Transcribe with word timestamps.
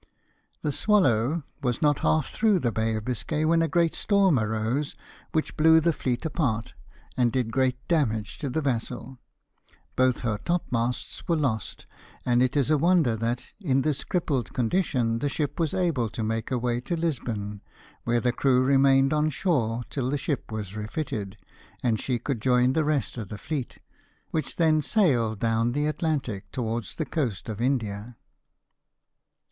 The 0.63 0.71
'Swallow' 0.71 1.43
was 1.61 1.79
not 1.79 1.99
half 1.99 2.31
through 2.31 2.57
the 2.57 2.71
Bay 2.71 2.95
of 2.95 3.05
Biscay 3.05 3.45
when 3.45 3.61
a 3.61 3.67
great 3.67 3.93
storm 3.93 4.39
arose 4.39 4.95
which 5.31 5.55
blew 5.55 5.79
the 5.79 5.93
fleet 5.93 6.25
apart, 6.25 6.73
and 7.15 7.31
did 7.31 7.51
great 7.51 7.77
damage 7.87 8.39
to 8.39 8.49
the 8.49 8.61
vessel. 8.63 9.19
Both 9.95 10.21
her 10.21 10.39
topmasts 10.39 11.27
were 11.27 11.35
lost, 11.35 11.85
and 12.25 12.41
it 12.41 12.57
is 12.57 12.71
a 12.71 12.79
wonder 12.79 13.15
that, 13.17 13.53
in 13.59 13.83
this 13.83 14.03
crippled 14.03 14.53
condition, 14.53 15.19
the 15.19 15.29
ship 15.29 15.59
was 15.59 15.71
able 15.75 16.09
to 16.09 16.23
make 16.23 16.49
her 16.49 16.57
way 16.57 16.81
to 16.81 16.95
Lisbon, 16.97 17.61
where 18.03 18.19
the 18.19 18.33
crew 18.33 18.63
remained 18.63 19.13
on 19.13 19.29
shore 19.29 19.83
till 19.91 20.09
the 20.09 20.17
ship 20.17 20.51
was 20.51 20.75
refitted, 20.75 21.37
and 21.83 21.99
she 21.99 22.17
could 22.17 22.41
join 22.41 22.73
the 22.73 22.83
rest 22.83 23.19
of 23.19 23.29
the 23.29 23.37
fleet, 23.37 23.77
which 24.31 24.55
then 24.55 24.81
set 24.81 24.89
sail 24.99 25.35
down 25.35 25.73
the 25.73 25.85
Atlantic 25.85 26.51
towards 26.51 26.95
the 26.95 27.05
coast 27.05 27.47
of 27.49 27.61
India. 27.61 28.17